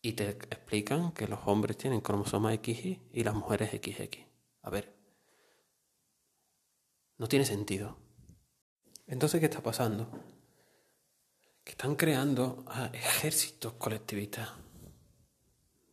y 0.00 0.12
te 0.12 0.30
explican 0.30 1.12
que 1.12 1.26
los 1.26 1.40
hombres 1.46 1.76
tienen 1.76 2.00
cromosomas 2.00 2.54
XY 2.62 3.08
y 3.12 3.24
las 3.24 3.34
mujeres 3.34 3.70
XX. 3.70 4.26
A 4.62 4.70
ver, 4.70 4.94
no 7.18 7.26
tiene 7.26 7.44
sentido. 7.44 8.05
Entonces, 9.06 9.40
¿qué 9.40 9.46
está 9.46 9.62
pasando? 9.62 10.08
Que 11.64 11.72
están 11.72 11.96
creando 11.96 12.64
ejércitos 12.92 13.74
colectivistas 13.74 14.50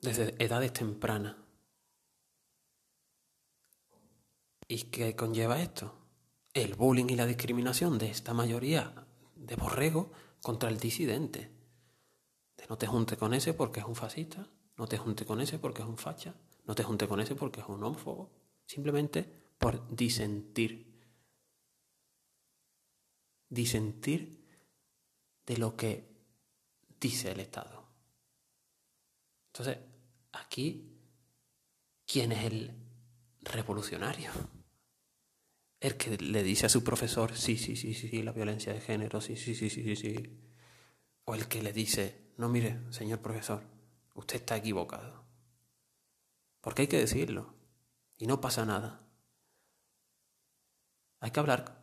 desde 0.01 0.35
edades 0.43 0.73
tempranas. 0.73 1.35
¿Y 4.67 4.83
qué 4.83 5.15
conlleva 5.15 5.61
esto? 5.61 5.93
El 6.53 6.75
bullying 6.75 7.09
y 7.09 7.15
la 7.15 7.25
discriminación 7.25 7.97
de 7.97 8.09
esta 8.09 8.33
mayoría 8.33 9.05
de 9.35 9.55
borrego 9.55 10.11
contra 10.41 10.69
el 10.69 10.77
disidente 10.77 11.53
no 12.69 12.77
te 12.77 12.87
junte 12.87 13.17
con 13.17 13.33
ese 13.33 13.53
porque 13.53 13.79
es 13.79 13.85
un 13.85 13.95
fascista, 13.95 14.47
no 14.77 14.87
te 14.87 14.97
junte 14.97 15.25
con 15.25 15.41
ese 15.41 15.59
porque 15.59 15.81
es 15.81 15.87
un 15.87 15.97
facha, 15.97 16.33
no 16.65 16.75
te 16.75 16.83
junte 16.83 17.07
con 17.07 17.19
ese 17.19 17.35
porque 17.35 17.61
es 17.61 17.67
un 17.67 17.83
homófobo, 17.83 18.31
simplemente 18.65 19.29
por 19.57 19.95
disentir. 19.95 20.92
Disentir 23.53 24.43
de 25.45 25.57
lo 25.57 25.75
que 25.75 26.09
dice 26.99 27.31
el 27.31 27.39
Estado. 27.39 27.87
Entonces, 29.47 29.77
aquí, 30.31 30.97
¿quién 32.05 32.31
es 32.31 32.45
el 32.45 32.71
revolucionario? 33.41 34.31
El 35.79 35.97
que 35.97 36.17
le 36.17 36.41
dice 36.41 36.65
a 36.65 36.69
su 36.69 36.83
profesor, 36.83 37.35
sí, 37.35 37.57
sí, 37.57 37.75
sí, 37.75 37.93
sí, 37.93 38.07
sí, 38.07 38.23
la 38.23 38.31
violencia 38.31 38.73
de 38.73 38.81
género, 38.81 39.21
sí, 39.21 39.35
sí, 39.35 39.53
sí, 39.53 39.69
sí, 39.69 39.83
sí, 39.83 39.95
sí. 39.95 40.39
O 41.25 41.35
el 41.35 41.47
que 41.47 41.61
le 41.61 41.73
dice, 41.73 42.31
no, 42.37 42.49
mire, 42.49 42.79
señor 42.91 43.19
profesor, 43.19 43.61
usted 44.15 44.37
está 44.37 44.57
equivocado. 44.57 45.23
Porque 46.61 46.83
hay 46.83 46.87
que 46.87 46.97
decirlo. 46.97 47.53
Y 48.17 48.25
no 48.25 48.39
pasa 48.39 48.65
nada. 48.65 49.01
Hay 51.19 51.31
que 51.31 51.39
hablar, 51.39 51.82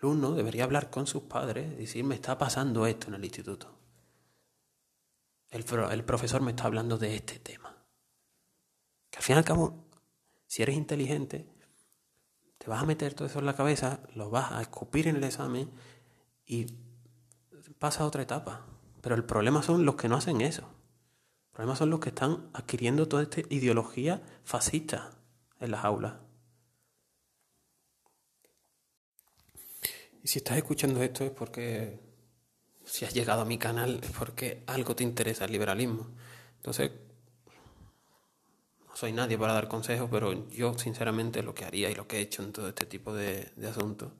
alumno 0.00 0.32
debería 0.32 0.64
hablar 0.64 0.90
con 0.90 1.06
sus 1.06 1.22
padres 1.24 1.72
y 1.72 1.82
decir, 1.82 2.04
me 2.04 2.14
está 2.14 2.38
pasando 2.38 2.86
esto 2.86 3.08
en 3.08 3.14
el 3.14 3.24
instituto. 3.24 3.76
El, 5.50 5.64
el 5.90 6.04
profesor 6.04 6.40
me 6.40 6.52
está 6.52 6.64
hablando 6.64 6.96
de 6.96 7.14
este 7.14 7.38
tema. 7.38 7.76
Que 9.10 9.18
al 9.18 9.22
fin 9.22 9.36
y 9.36 9.38
al 9.38 9.44
cabo, 9.44 9.84
si 10.46 10.62
eres 10.62 10.76
inteligente, 10.76 11.46
te 12.58 12.70
vas 12.70 12.82
a 12.82 12.86
meter 12.86 13.14
todo 13.14 13.26
eso 13.26 13.40
en 13.40 13.46
la 13.46 13.56
cabeza, 13.56 14.00
lo 14.14 14.30
vas 14.30 14.52
a 14.52 14.62
escupir 14.62 15.08
en 15.08 15.16
el 15.16 15.24
examen 15.24 15.70
y 16.46 16.66
pasa 17.78 18.04
a 18.04 18.06
otra 18.06 18.22
etapa. 18.22 18.66
Pero 19.00 19.14
el 19.14 19.24
problema 19.24 19.62
son 19.62 19.84
los 19.84 19.96
que 19.96 20.08
no 20.08 20.16
hacen 20.16 20.40
eso. 20.40 20.62
El 20.62 21.52
problema 21.52 21.76
son 21.76 21.90
los 21.90 22.00
que 22.00 22.10
están 22.10 22.48
adquiriendo 22.52 23.08
toda 23.08 23.22
esta 23.22 23.40
ideología 23.48 24.22
fascista 24.44 25.10
en 25.58 25.72
las 25.72 25.84
aulas. 25.84 26.14
Y 30.22 30.28
si 30.28 30.38
estás 30.38 30.56
escuchando 30.56 31.02
esto 31.02 31.24
es 31.24 31.30
porque, 31.30 31.98
si 32.84 33.04
has 33.04 33.14
llegado 33.14 33.42
a 33.42 33.44
mi 33.44 33.58
canal, 33.58 34.00
es 34.02 34.10
porque 34.10 34.62
algo 34.66 34.94
te 34.94 35.04
interesa 35.04 35.46
el 35.46 35.52
liberalismo. 35.52 36.08
Entonces, 36.56 36.90
no 38.86 38.94
soy 38.94 39.12
nadie 39.12 39.38
para 39.38 39.54
dar 39.54 39.68
consejos, 39.68 40.08
pero 40.10 40.48
yo 40.48 40.76
sinceramente 40.78 41.42
lo 41.42 41.54
que 41.54 41.64
haría 41.64 41.90
y 41.90 41.94
lo 41.94 42.06
que 42.06 42.18
he 42.18 42.20
hecho 42.20 42.42
en 42.42 42.52
todo 42.52 42.68
este 42.68 42.86
tipo 42.86 43.14
de, 43.14 43.52
asuntos 43.68 44.12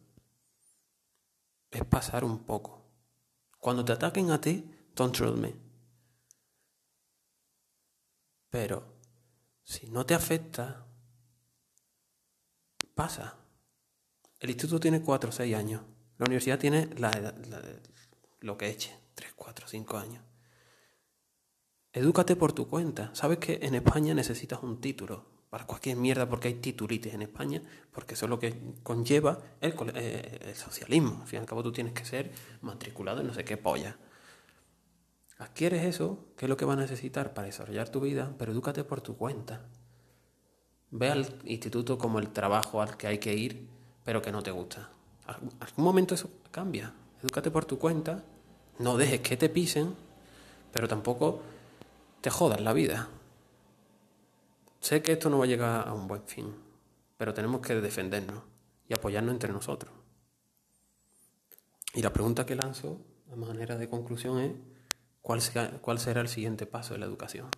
es 1.70 1.84
pasar 1.84 2.24
un 2.24 2.44
poco 2.44 2.80
cuando 3.58 3.84
te 3.84 3.92
ataquen 3.92 4.30
a 4.30 4.40
ti, 4.40 4.64
don't 4.96 5.14
trust 5.14 5.36
me. 5.36 5.54
Pero 8.48 8.96
si 9.62 9.86
no 9.90 10.04
te 10.04 10.14
afecta, 10.14 10.86
pasa. 12.94 13.39
El 14.40 14.50
instituto 14.50 14.80
tiene 14.80 15.02
4 15.02 15.28
o 15.28 15.32
6 15.32 15.54
años. 15.54 15.82
La 16.18 16.24
universidad 16.24 16.58
tiene 16.58 16.88
la, 16.98 17.34
lo 18.40 18.58
que 18.58 18.68
eche, 18.68 18.94
3, 19.14 19.32
4, 19.36 19.68
5 19.68 19.98
años. 19.98 20.24
Edúcate 21.92 22.36
por 22.36 22.52
tu 22.52 22.66
cuenta. 22.68 23.10
Sabes 23.14 23.38
que 23.38 23.58
en 23.62 23.74
España 23.74 24.14
necesitas 24.14 24.62
un 24.62 24.80
título 24.80 25.26
para 25.50 25.66
cualquier 25.66 25.96
mierda 25.96 26.28
porque 26.28 26.48
hay 26.48 26.54
titulitis 26.54 27.12
en 27.12 27.22
España, 27.22 27.62
porque 27.92 28.14
eso 28.14 28.26
es 28.26 28.30
lo 28.30 28.38
que 28.38 28.74
conlleva 28.82 29.40
el, 29.60 29.74
eh, 29.94 30.54
socialismo. 30.54 31.18
Al 31.20 31.26
fin 31.26 31.38
y 31.38 31.40
al 31.40 31.46
cabo 31.46 31.62
tú 31.62 31.72
tienes 31.72 31.92
que 31.92 32.04
ser 32.04 32.30
matriculado 32.62 33.20
en 33.20 33.26
no 33.26 33.34
sé 33.34 33.44
qué 33.44 33.56
polla. 33.56 33.98
Adquieres 35.38 35.84
eso, 35.84 36.26
que 36.36 36.46
es 36.46 36.48
lo 36.48 36.56
que 36.56 36.64
vas 36.64 36.78
a 36.78 36.82
necesitar 36.82 37.34
para 37.34 37.46
desarrollar 37.46 37.88
tu 37.88 38.00
vida, 38.00 38.34
pero 38.38 38.52
edúcate 38.52 38.84
por 38.84 39.00
tu 39.00 39.16
cuenta. 39.16 39.66
Ve 40.90 41.10
al 41.10 41.38
instituto 41.44 41.98
como 41.98 42.18
el 42.18 42.30
trabajo 42.30 42.80
al 42.82 42.96
que 42.96 43.06
hay 43.06 43.18
que 43.18 43.34
ir, 43.34 43.68
pero 44.04 44.22
que 44.22 44.32
no 44.32 44.42
te 44.42 44.50
gusta. 44.50 44.90
Algún 45.26 45.84
momento 45.84 46.14
eso 46.14 46.30
cambia. 46.50 46.92
Edúcate 47.20 47.50
por 47.50 47.64
tu 47.64 47.78
cuenta, 47.78 48.22
no 48.78 48.96
dejes 48.96 49.20
que 49.20 49.36
te 49.36 49.48
pisen, 49.48 49.94
pero 50.72 50.88
tampoco 50.88 51.42
te 52.20 52.30
jodas 52.30 52.60
la 52.60 52.72
vida. 52.72 53.08
Sé 54.80 55.02
que 55.02 55.12
esto 55.12 55.28
no 55.28 55.38
va 55.38 55.44
a 55.44 55.48
llegar 55.48 55.86
a 55.86 55.92
un 55.92 56.08
buen 56.08 56.22
fin, 56.22 56.54
pero 57.16 57.34
tenemos 57.34 57.60
que 57.60 57.74
defendernos 57.74 58.42
y 58.88 58.94
apoyarnos 58.94 59.32
entre 59.32 59.52
nosotros. 59.52 59.92
Y 61.94 62.02
la 62.02 62.12
pregunta 62.12 62.46
que 62.46 62.54
lanzo 62.54 62.98
a 63.30 63.36
manera 63.36 63.76
de 63.76 63.88
conclusión 63.88 64.38
es, 64.38 64.52
¿cuál 65.20 65.42
será, 65.42 65.70
cuál 65.80 65.98
será 65.98 66.20
el 66.20 66.28
siguiente 66.28 66.66
paso 66.66 66.94
de 66.94 67.00
la 67.00 67.06
educación? 67.06 67.48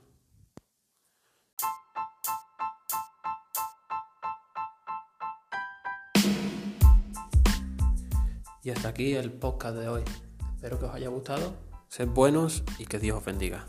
Y 8.65 8.71
hasta 8.71 8.89
aquí 8.89 9.15
el 9.15 9.33
podcast 9.33 9.77
de 9.77 9.89
hoy. 9.89 10.03
Espero 10.55 10.79
que 10.79 10.85
os 10.85 10.95
haya 10.95 11.09
gustado. 11.09 11.55
Sed 11.89 12.09
buenos 12.09 12.63
y 12.79 12.87
que 12.87 13.01
Dios 13.01 13.19
os 13.19 13.25
bendiga. 13.25 13.67